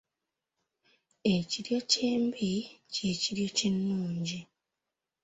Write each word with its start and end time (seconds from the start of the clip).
Ekiryokya 1.35 1.99
embi, 2.13 2.51
kye 2.93 3.09
kiryokya 3.21 3.67
n'ennungi". 3.71 4.39